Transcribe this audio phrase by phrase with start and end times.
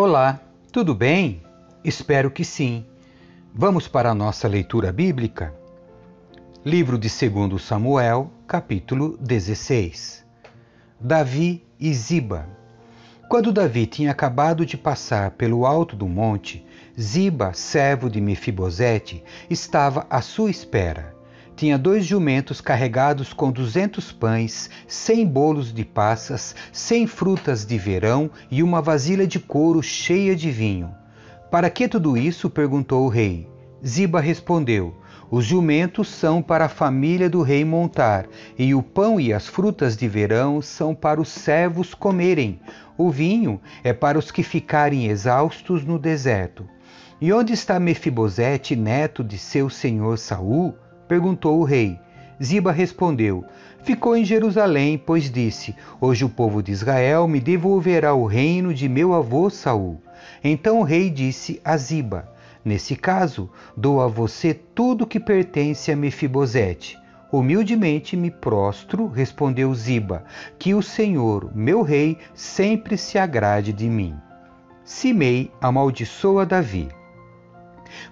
[0.00, 0.40] Olá,
[0.70, 1.42] tudo bem?
[1.82, 2.86] Espero que sim.
[3.52, 5.52] Vamos para a nossa leitura bíblica?
[6.64, 10.24] Livro de 2 Samuel, capítulo 16.
[11.00, 12.48] Davi e Ziba.
[13.28, 16.64] Quando Davi tinha acabado de passar pelo alto do monte,
[16.96, 21.17] Ziba, servo de Mefibosete, estava à sua espera
[21.58, 28.30] tinha dois jumentos carregados com duzentos pães, cem bolos de passas, cem frutas de verão
[28.48, 30.94] e uma vasilha de couro cheia de vinho.
[31.50, 32.48] Para que tudo isso?
[32.48, 33.50] perguntou o rei.
[33.84, 34.94] Ziba respondeu:
[35.28, 39.96] Os jumentos são para a família do rei montar, e o pão e as frutas
[39.96, 42.60] de verão são para os servos comerem.
[42.96, 46.64] O vinho é para os que ficarem exaustos no deserto.
[47.20, 50.76] E onde está Mefibosete, neto de seu senhor Saul?
[51.08, 51.98] Perguntou o rei.
[52.42, 53.44] Ziba respondeu:
[53.82, 58.88] Ficou em Jerusalém, pois disse: Hoje o povo de Israel me devolverá o reino de
[58.88, 60.00] meu avô Saul.
[60.44, 62.28] Então o rei disse a Ziba:
[62.64, 66.98] Nesse caso, dou a você tudo que pertence a Mefibosete.
[67.30, 70.24] Humildemente me prostro, respondeu Ziba,
[70.58, 74.14] que o Senhor, meu rei, sempre se agrade de mim.
[74.82, 76.88] Simei amaldiçoa Davi.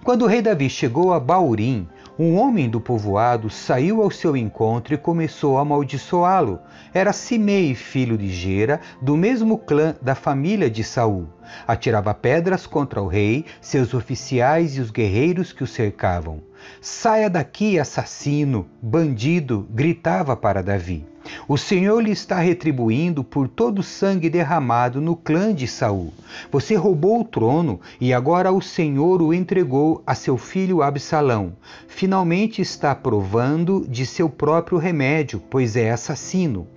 [0.03, 1.87] Quando o rei Davi chegou a Baurim,
[2.19, 6.59] um homem do povoado saiu ao seu encontro e começou a amaldiçoá-lo.
[6.93, 11.27] Era Simei, filho de Gera, do mesmo clã da família de Saul.
[11.67, 16.46] Atirava pedras contra o rei, seus oficiais e os guerreiros que o cercavam.
[16.81, 19.67] Saia daqui, assassino, bandido!
[19.71, 21.05] gritava para Davi.
[21.47, 26.13] O Senhor lhe está retribuindo por todo o sangue derramado no clã de Saul.
[26.51, 31.53] Você roubou o trono e agora o Senhor o entregou a seu filho Absalão.
[31.87, 36.67] Finalmente está provando de seu próprio remédio, pois é assassino.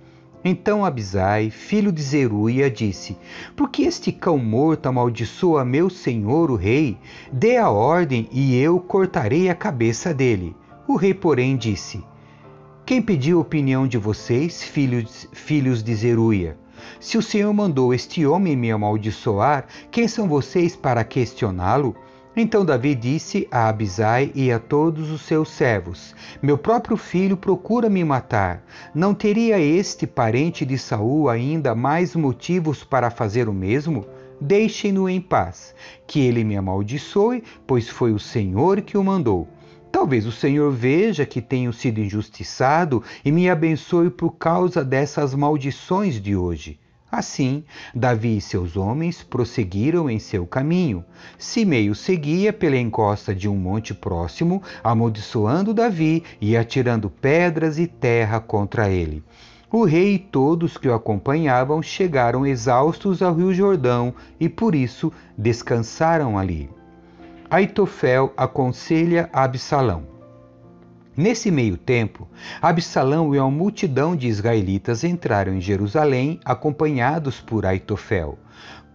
[0.43, 3.17] Então Abisai, filho de Zeruia, disse:
[3.55, 6.97] Por que este cão morto amaldiçoa meu senhor o rei?
[7.31, 10.55] Dê a ordem e eu cortarei a cabeça dele.
[10.87, 12.03] O rei, porém, disse:
[12.91, 16.57] quem pediu a opinião de vocês, filhos, filhos de Zeruia?
[16.99, 21.95] Se o Senhor mandou este homem me amaldiçoar, quem são vocês para questioná-lo?
[22.35, 27.89] Então Davi disse a Abisai e a todos os seus servos: Meu próprio filho procura
[27.89, 28.63] me matar.
[28.95, 34.05] Não teria este parente de Saul ainda mais motivos para fazer o mesmo?
[34.39, 35.75] Deixem-no em paz,
[36.07, 39.47] que ele me amaldiçoe, pois foi o Senhor que o mandou.
[39.91, 46.19] Talvez o Senhor veja que tenho sido injustiçado e me abençoe por causa dessas maldições
[46.19, 46.79] de hoje.
[47.11, 51.03] Assim, Davi e seus homens prosseguiram em seu caminho.
[51.37, 58.39] Simei seguia pela encosta de um monte próximo, amaldiçoando Davi e atirando pedras e terra
[58.39, 59.21] contra ele.
[59.69, 65.11] O rei e todos que o acompanhavam chegaram exaustos ao rio Jordão e por isso
[65.37, 66.69] descansaram ali.
[67.49, 70.10] Aitofel aconselha Absalão.
[71.15, 72.25] Nesse meio tempo,
[72.61, 78.39] Absalão e uma multidão de israelitas entraram em Jerusalém acompanhados por Aitofel.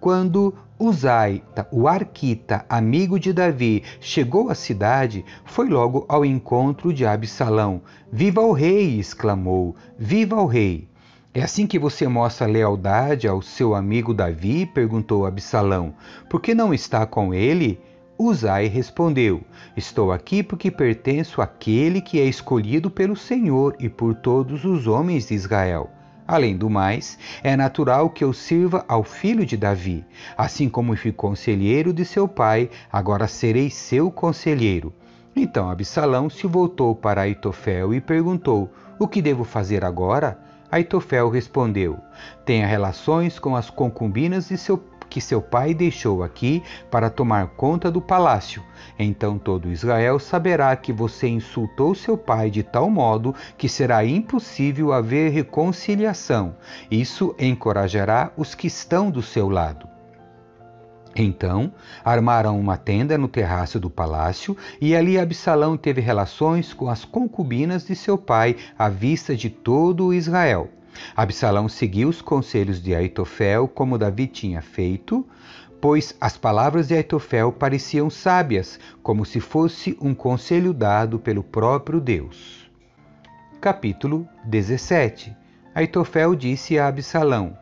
[0.00, 7.04] Quando Uzai, o arquita, amigo de Davi, chegou à cidade, foi logo ao encontro de
[7.04, 7.82] Absalão.
[8.10, 8.98] Viva o rei!
[8.98, 9.76] exclamou.
[9.98, 10.88] Viva o rei!
[11.34, 14.64] É assim que você mostra lealdade ao seu amigo Davi?
[14.64, 15.92] perguntou Absalão.
[16.30, 17.78] Por que não está com ele?
[18.18, 19.42] Uzai respondeu:
[19.76, 25.28] Estou aqui porque pertenço àquele que é escolhido pelo Senhor e por todos os homens
[25.28, 25.90] de Israel.
[26.26, 30.04] Além do mais, é natural que eu sirva ao filho de Davi.
[30.36, 34.92] Assim como fui conselheiro de seu pai, agora serei seu conselheiro.
[35.36, 40.40] Então Absalão se voltou para Aitofel e perguntou: O que devo fazer agora?
[40.70, 41.98] Aitofel respondeu:
[42.44, 44.78] Tenha relações com as concubinas de seu
[45.08, 48.62] que seu pai deixou aqui para tomar conta do palácio.
[48.98, 54.92] Então todo Israel saberá que você insultou seu pai de tal modo que será impossível
[54.92, 56.56] haver reconciliação.
[56.90, 59.96] Isso encorajará os que estão do seu lado.
[61.16, 61.72] Então
[62.04, 67.86] armaram uma tenda no terraço do palácio e ali Absalão teve relações com as concubinas
[67.86, 70.68] de seu pai à vista de todo Israel.
[71.16, 75.26] Absalão seguiu os conselhos de Aitofel, como Davi tinha feito,
[75.80, 82.00] pois as palavras de Aitofel pareciam sábias, como se fosse um conselho dado pelo próprio
[82.00, 82.70] Deus.
[83.60, 85.36] Capítulo 17
[85.74, 87.56] Aitofel disse a Absalão: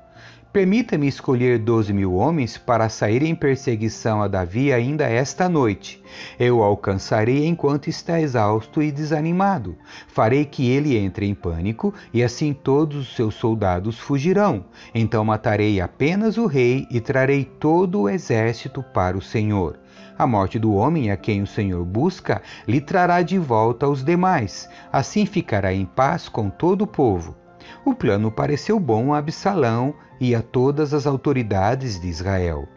[0.55, 6.01] Permita-me escolher doze mil homens para sair em perseguição a Davi ainda esta noite.
[6.39, 9.77] Eu o alcançarei enquanto está exausto e desanimado.
[10.07, 14.67] Farei que ele entre em pânico, e assim todos os seus soldados fugirão.
[14.95, 19.81] Então matarei apenas o rei e trarei todo o exército para o Senhor.
[20.17, 24.69] A morte do homem a quem o Senhor busca lhe trará de volta os demais.
[24.93, 27.43] Assim ficará em paz com todo o povo.
[27.85, 32.69] O plano pareceu bom a Absalão e a todas as autoridades de Israel.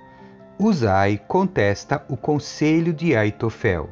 [0.60, 3.90] Uzai contesta o conselho de Aitofel.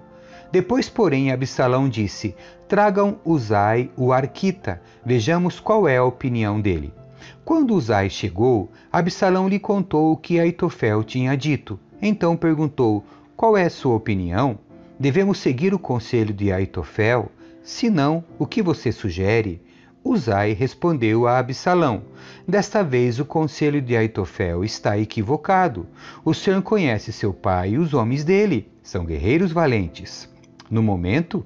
[0.52, 2.36] Depois, porém, Absalão disse:
[2.68, 6.94] Tragam Uzai o arquita, vejamos qual é a opinião dele.
[7.44, 11.80] Quando Uzai chegou, Absalão lhe contou o que Aitofel tinha dito.
[12.02, 13.04] Então perguntou:
[13.36, 14.58] Qual é sua opinião?
[15.00, 17.32] Devemos seguir o conselho de Aitofel?
[17.62, 19.62] Se não, o que você sugere?
[20.08, 22.04] Uzai respondeu a Absalão:
[22.48, 25.88] Desta vez o conselho de Aitofel está equivocado.
[26.24, 30.30] O Senhor conhece seu pai e os homens dele, são guerreiros valentes.
[30.70, 31.44] No momento,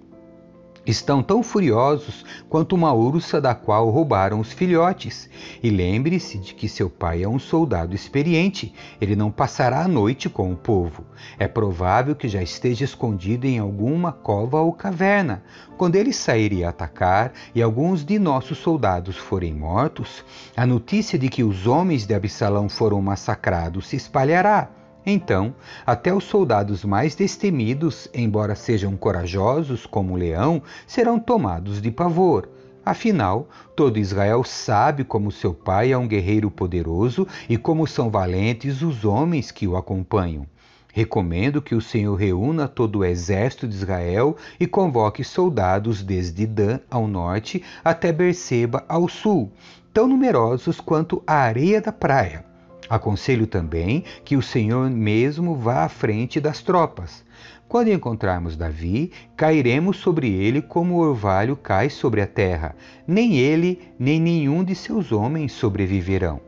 [0.86, 5.30] Estão tão furiosos quanto uma ursa da qual roubaram os filhotes.
[5.62, 8.74] E lembre-se de que seu pai é um soldado experiente.
[9.00, 11.06] Ele não passará a noite com o povo.
[11.38, 15.44] É provável que já esteja escondido em alguma cova ou caverna.
[15.78, 20.24] Quando ele sair e atacar, e alguns de nossos soldados forem mortos,
[20.56, 25.56] a notícia de que os homens de Absalão foram massacrados se espalhará então,
[25.86, 32.50] até os soldados mais destemidos, embora sejam corajosos como o leão, serão tomados de pavor.
[32.86, 38.82] Afinal, todo Israel sabe como seu pai é um guerreiro poderoso e como são valentes
[38.82, 40.46] os homens que o acompanham.
[40.92, 46.80] Recomendo que o Senhor reúna todo o exército de Israel e convoque soldados desde Dan
[46.90, 49.52] ao norte até Berseba ao sul,
[49.94, 52.49] tão numerosos quanto a areia da praia.
[52.90, 57.24] Aconselho também que o Senhor mesmo vá à frente das tropas.
[57.68, 62.76] Quando encontrarmos Davi, cairemos sobre ele como o orvalho cai sobre a terra.
[63.06, 66.42] Nem ele, nem nenhum de seus homens sobreviverão.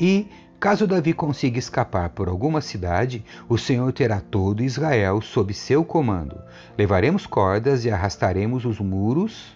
[0.00, 0.26] E,
[0.58, 6.40] caso Davi consiga escapar por alguma cidade, o Senhor terá todo Israel sob seu comando.
[6.78, 9.54] Levaremos cordas e arrastaremos os muros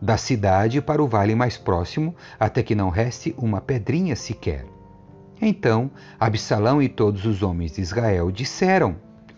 [0.00, 4.64] da cidade para o vale mais próximo, até que não reste uma pedrinha sequer.
[5.40, 8.96] Então Absalão e todos os homens de Israel disseram: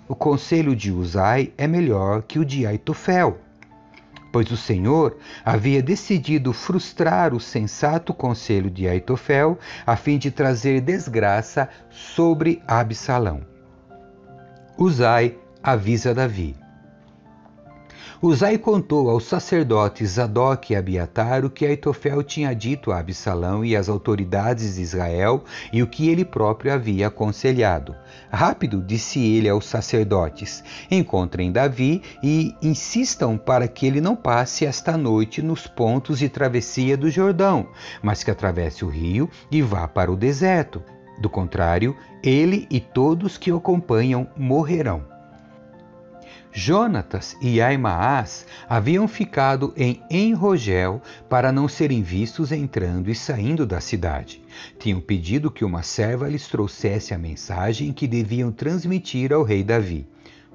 [0.09, 3.39] O conselho de Uzai é melhor que o de Aitofel.
[4.33, 10.81] Pois o Senhor havia decidido frustrar o sensato conselho de Aitofel a fim de trazer
[10.81, 13.43] desgraça sobre Absalão.
[14.79, 16.57] Uzai avisa Davi:
[18.25, 23.75] Uzai contou aos sacerdotes Zadok e Abiatar o que Aitofel tinha dito a Absalão e
[23.75, 25.43] às autoridades de Israel
[25.73, 27.97] e o que ele próprio havia aconselhado.
[28.31, 34.97] Rápido, disse ele aos sacerdotes: Encontrem Davi e insistam para que ele não passe esta
[34.97, 37.67] noite nos pontos de travessia do Jordão,
[38.01, 40.81] mas que atravesse o rio e vá para o deserto.
[41.21, 45.12] Do contrário, ele e todos que o acompanham morrerão.
[46.55, 53.81] Jonatas e Aimaas haviam ficado em Enrogel para não serem vistos entrando e saindo da
[53.81, 54.43] cidade.
[54.79, 60.07] Tinham pedido que uma serva lhes trouxesse a mensagem que deviam transmitir ao rei Davi.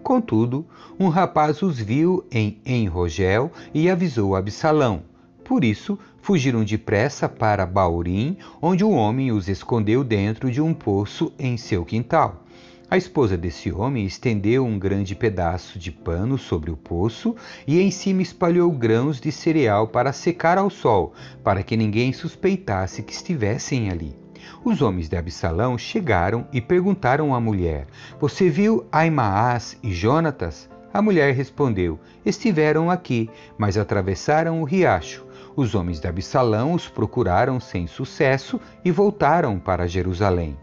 [0.03, 0.67] Contudo,
[0.99, 5.01] um rapaz os viu em Enrogel e avisou Absalão.
[5.43, 11.33] Por isso, fugiram depressa para Baurim, onde o homem os escondeu dentro de um poço
[11.39, 12.43] em seu quintal.
[12.89, 17.35] A esposa desse homem estendeu um grande pedaço de pano sobre o poço
[17.67, 21.13] e em cima espalhou grãos de cereal para secar ao sol,
[21.43, 24.17] para que ninguém suspeitasse que estivessem ali.
[24.63, 27.87] Os homens de Absalão chegaram e perguntaram à mulher:
[28.21, 30.69] Você viu Aimaas e Jonatas?
[30.93, 35.25] A mulher respondeu: Estiveram aqui, mas atravessaram o riacho.
[35.57, 40.57] Os homens de Absalão os procuraram sem sucesso e voltaram para Jerusalém.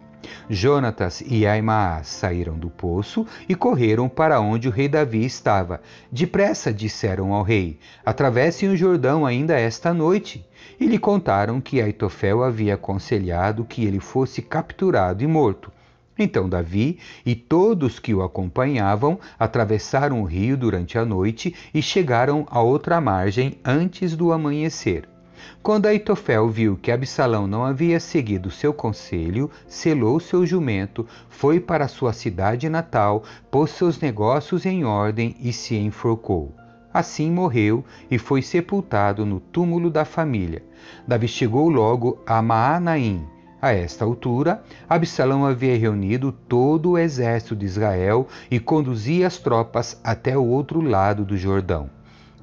[0.49, 5.81] Jonatas e Aimaas saíram do poço e correram para onde o rei Davi estava.
[6.11, 10.45] Depressa disseram ao rei: Atravessem o Jordão ainda esta noite.
[10.78, 15.71] E lhe contaram que Aitofel havia aconselhado que ele fosse capturado e morto.
[16.19, 22.47] Então Davi e todos que o acompanhavam atravessaram o rio durante a noite e chegaram
[22.50, 25.13] à outra margem antes do amanhecer.
[25.63, 31.89] Quando Aitofel viu que Absalão não havia seguido seu conselho, selou seu jumento, foi para
[31.89, 36.55] sua cidade natal, pôs seus negócios em ordem e se enforcou.
[36.93, 40.63] Assim morreu e foi sepultado no túmulo da família.
[41.09, 43.27] Davi chegou logo a Maanaim.
[43.61, 49.99] A esta altura, Absalão havia reunido todo o exército de Israel e conduzia as tropas
[50.05, 51.89] até o outro lado do Jordão.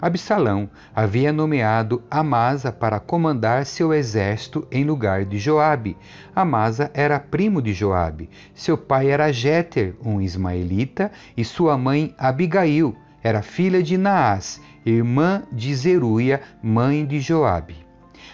[0.01, 5.95] Absalão havia nomeado Amasa para comandar seu exército em lugar de Joabe.
[6.35, 8.27] Amasa era primo de Joabe.
[8.55, 15.43] Seu pai era Jéter, um ismaelita, e sua mãe Abigail era filha de Naás, irmã
[15.51, 17.75] de Zeruia, mãe de Joabe.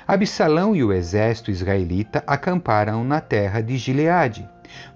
[0.08, 4.48] Absalão e o exército israelita acamparam na terra de Gileade.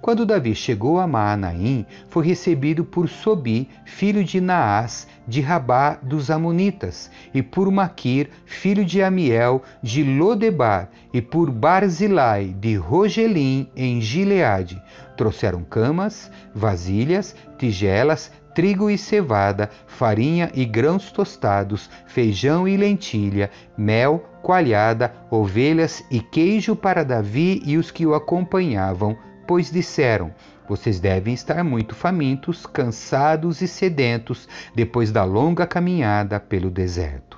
[0.02, 6.32] Quando Davi chegou a Maanaim, foi recebido por Sobi, filho de Naás, de Rabá dos
[6.32, 14.02] Amonitas, e por Maquir, filho de Amiel, de Lodebar, e por Barzilai, de Rogelim, em
[14.02, 14.82] Gileade.
[15.16, 24.26] Trouxeram camas, vasilhas, tigelas, trigo e cevada, farinha e grãos tostados, feijão e lentilha, mel,
[24.42, 29.18] coalhada, ovelhas e queijo para Davi e os que o acompanhavam,
[29.52, 30.34] pois disseram:
[30.66, 37.38] Vocês devem estar muito famintos, cansados e sedentos depois da longa caminhada pelo deserto.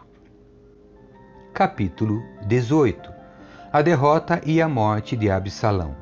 [1.55, 3.09] Capítulo 18
[3.71, 5.95] A derrota e a morte de Absalão.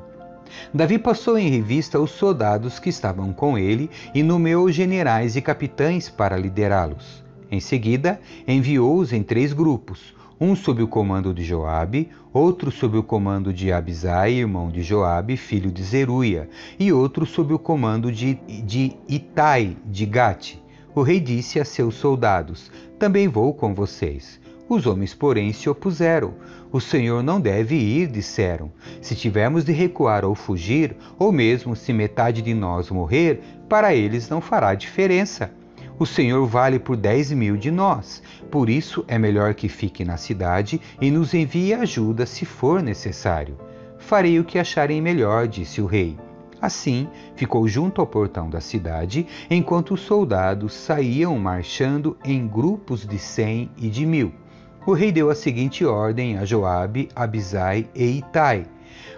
[0.73, 6.09] Davi passou em revista os soldados que estavam com ele e nomeou generais e capitães
[6.09, 7.23] para liderá-los.
[7.49, 13.03] Em seguida, enviou-os em três grupos, um sob o comando de Joabe, outro sob o
[13.03, 18.33] comando de Abisai, irmão de Joabe, filho de Zeruia, e outro sob o comando de,
[18.65, 20.55] de Itai, de Gate.
[20.95, 24.41] O rei disse a seus soldados: Também vou com vocês.
[24.67, 26.33] Os homens, porém, se opuseram.
[26.71, 28.71] O Senhor não deve ir, disseram.
[28.99, 34.27] Se tivermos de recuar ou fugir, ou mesmo se metade de nós morrer, para eles
[34.27, 35.51] não fará diferença.
[36.01, 38.23] O Senhor vale por dez mil de nós.
[38.49, 43.55] Por isso é melhor que fique na cidade e nos envie ajuda se for necessário.
[43.99, 46.17] Farei o que acharem melhor, disse o rei.
[46.59, 53.19] Assim, ficou junto ao portão da cidade, enquanto os soldados saíam marchando em grupos de
[53.19, 54.33] cem e de mil.
[54.87, 58.65] O rei deu a seguinte ordem a Joabe, Abisai e Itai: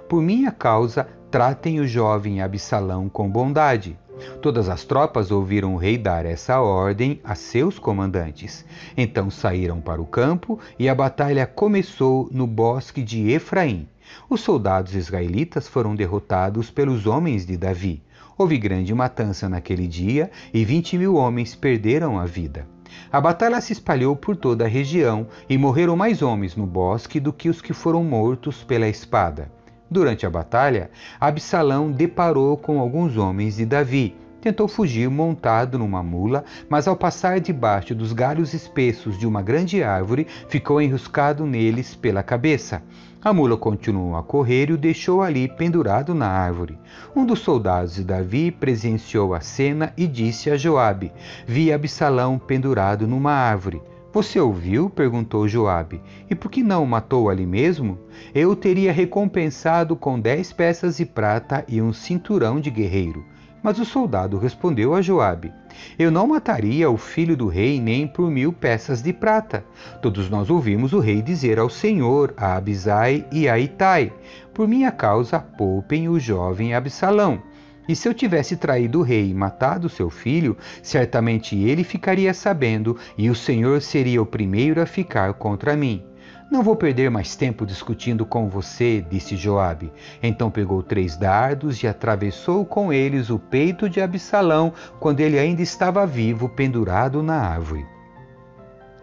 [0.10, 3.98] Por minha causa, tratem o jovem Absalão com bondade.
[4.42, 8.66] Todas as tropas ouviram o rei dar essa ordem a seus comandantes.
[8.96, 13.88] Então saíram para o campo e a batalha começou no bosque de Efraim.
[14.30, 18.02] Os soldados israelitas foram derrotados pelos homens de Davi.
[18.38, 22.68] Houve grande matança naquele dia e vinte mil homens perderam a vida.
[23.12, 27.32] A batalha se espalhou por toda a região e morreram mais homens no bosque do
[27.32, 29.52] que os que foram mortos pela espada.
[29.90, 34.16] Durante a batalha, Absalão deparou com alguns homens de Davi.
[34.42, 39.82] Tentou fugir montado numa mula, mas ao passar debaixo dos galhos espessos de uma grande
[39.82, 42.82] árvore, ficou enroscado neles pela cabeça.
[43.24, 46.78] A mula continuou a correr e o deixou ali pendurado na árvore.
[47.16, 51.14] Um dos soldados de Davi presenciou a cena e disse a Joabe:
[51.48, 53.82] Vi Absalão pendurado numa árvore.
[54.14, 54.92] Você ouviu?
[54.92, 56.00] perguntou Joabe.
[56.30, 57.98] E por que não o matou ali mesmo?
[58.34, 63.26] Eu o teria recompensado com dez peças de prata e um cinturão de guerreiro.
[63.64, 65.52] Mas o soldado respondeu a Joabe:
[65.98, 69.66] Eu não mataria o filho do rei nem por mil peças de prata.
[70.00, 74.14] Todos nós ouvimos o rei dizer ao Senhor, a Abisai e a Itai:
[74.54, 77.42] Por minha causa poupem o jovem Absalão.
[77.88, 82.98] E se eu tivesse traído o rei e matado seu filho, certamente ele ficaria sabendo,
[83.18, 86.04] e o Senhor seria o primeiro a ficar contra mim.
[86.50, 89.92] Não vou perder mais tempo discutindo com você, disse Joabe.
[90.22, 95.62] Então pegou três dardos e atravessou com eles o peito de Absalão, quando ele ainda
[95.62, 97.86] estava vivo, pendurado na árvore.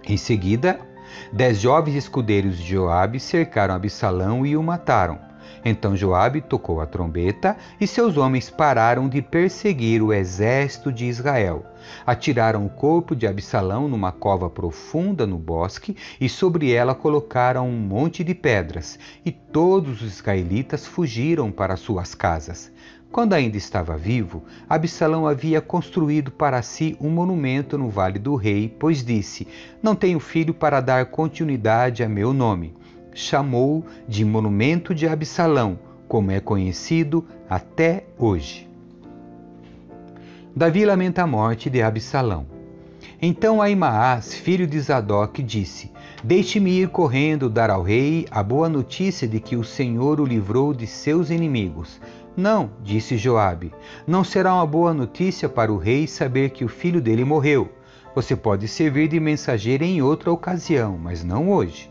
[0.08, 0.78] Em seguida,
[1.32, 5.29] dez jovens escudeiros de Joabe cercaram Absalão e o mataram.
[5.64, 11.66] Então Joabe tocou a trombeta e seus homens pararam de perseguir o exército de Israel.
[12.06, 17.78] Atiraram o corpo de Absalão numa cova profunda no bosque e sobre ela colocaram um
[17.78, 22.72] monte de pedras, e todos os israelitas fugiram para suas casas.
[23.12, 28.74] Quando ainda estava vivo, Absalão havia construído para si um monumento no Vale do Rei,
[28.78, 29.48] pois disse:
[29.82, 32.79] Não tenho filho para dar continuidade a meu nome
[33.14, 38.68] chamou de Monumento de Absalão, como é conhecido até hoje.
[40.54, 42.46] Davi lamenta a morte de Absalão.
[43.22, 45.90] Então Aimaas, filho de Zadok, disse:
[46.24, 50.74] Deixe-me ir correndo dar ao rei a boa notícia de que o Senhor o livrou
[50.74, 52.00] de seus inimigos.
[52.36, 53.72] Não, disse Joabe,
[54.06, 57.70] não será uma boa notícia para o rei saber que o filho dele morreu.
[58.14, 61.89] Você pode servir de mensageiro em outra ocasião, mas não hoje.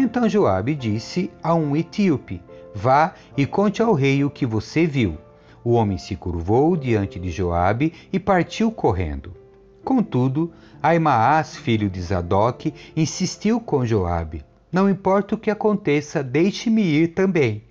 [0.00, 2.40] Então Joabe disse a um etíope:
[2.72, 5.18] Vá e conte ao rei o que você viu.
[5.64, 9.34] O homem se curvou diante de Joabe e partiu correndo.
[9.82, 17.08] Contudo, Aimaas, filho de Zadok, insistiu com Joabe: Não importa o que aconteça, deixe-me ir
[17.08, 17.64] também.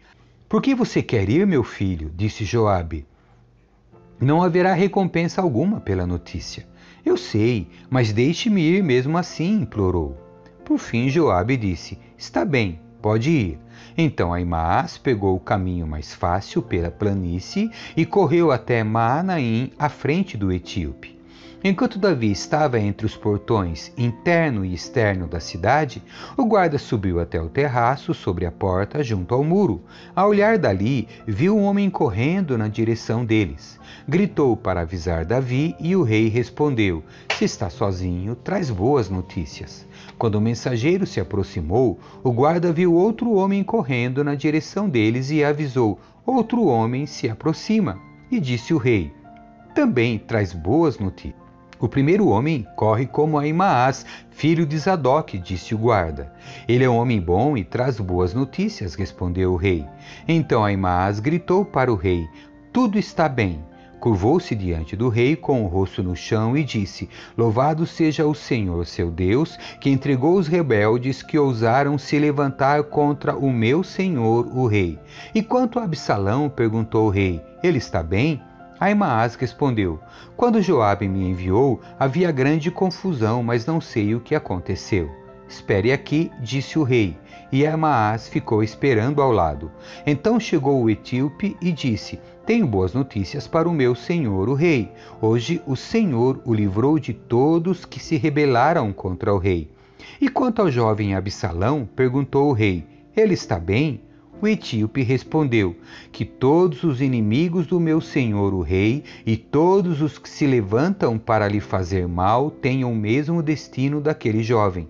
[0.50, 2.12] Por que você quer ir, meu filho?
[2.14, 3.06] disse Joabe.
[4.20, 6.68] Não haverá recompensa alguma pela notícia.
[7.06, 10.27] Eu sei, mas deixe-me ir mesmo assim, implorou.
[10.68, 13.60] Por fim, Joabe disse: Está bem, pode ir.
[13.98, 20.36] Então Aimaas pegou o caminho mais fácil pela planície e correu até Maanaim, à frente
[20.36, 21.17] do etíope.
[21.70, 26.02] Enquanto Davi estava entre os portões interno e externo da cidade,
[26.38, 29.84] o guarda subiu até o terraço sobre a porta junto ao muro.
[30.16, 33.78] Ao olhar dali, viu um homem correndo na direção deles.
[34.08, 37.04] Gritou para avisar Davi e o rei respondeu:
[37.38, 39.86] Se está sozinho, traz boas notícias.
[40.18, 45.44] Quando o mensageiro se aproximou, o guarda viu outro homem correndo na direção deles e
[45.44, 48.00] avisou: Outro homem se aproxima.
[48.32, 49.12] E disse o rei:
[49.76, 51.47] Também traz boas notícias.
[51.80, 56.34] O primeiro homem corre como Aimaas, filho de Zadok, disse o guarda.
[56.68, 59.86] Ele é um homem bom e traz boas notícias, respondeu o rei.
[60.28, 62.28] Então Aimaas gritou para o rei:
[62.74, 63.64] Tudo está bem.
[64.00, 68.86] Curvou-se diante do rei com o rosto no chão e disse: Louvado seja o Senhor,
[68.86, 74.68] seu Deus, que entregou os rebeldes que ousaram se levantar contra o meu senhor, o
[74.68, 75.00] rei.
[75.34, 78.42] E quanto a Absalão, perguntou o rei: Ele está bem?
[78.80, 80.00] Aimaas respondeu:
[80.36, 85.10] Quando Joabe me enviou, havia grande confusão, mas não sei o que aconteceu.
[85.48, 87.18] Espere aqui, disse o rei,
[87.52, 89.72] e Aimaas ficou esperando ao lado.
[90.06, 94.92] Então chegou o etíope e disse: Tenho boas notícias para o meu senhor, o rei.
[95.22, 99.72] Hoje o Senhor o livrou de todos que se rebelaram contra o rei.
[100.20, 104.02] E quanto ao jovem Absalão, perguntou o rei: Ele está bem?
[104.40, 105.76] O etíope respondeu:
[106.12, 111.18] Que todos os inimigos do meu senhor o rei e todos os que se levantam
[111.18, 114.88] para lhe fazer mal tenham o mesmo destino daquele jovem.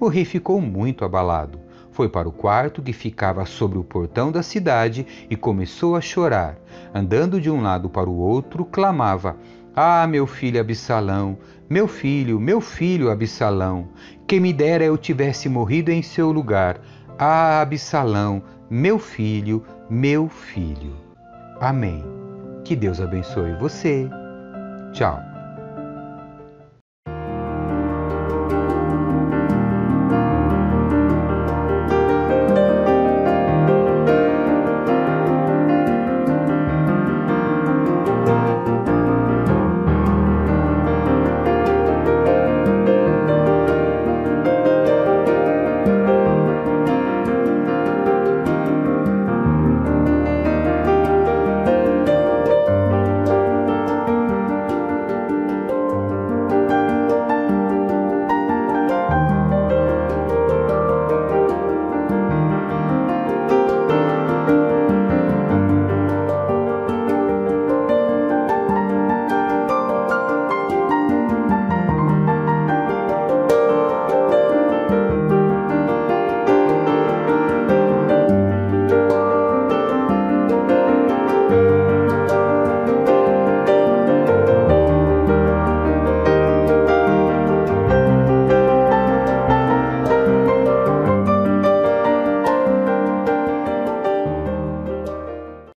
[0.00, 1.60] O rei ficou muito abalado.
[1.92, 6.56] Foi para o quarto que ficava sobre o portão da cidade e começou a chorar.
[6.94, 9.36] Andando de um lado para o outro, clamava:
[9.76, 11.38] Ah, meu filho Absalão,
[11.70, 13.88] meu filho, meu filho Absalão,
[14.26, 16.80] que me dera eu tivesse morrido em seu lugar.
[17.18, 20.96] Ah, Absalão, meu filho, meu filho.
[21.60, 22.04] Amém.
[22.64, 24.08] Que Deus abençoe você.
[24.92, 25.27] Tchau.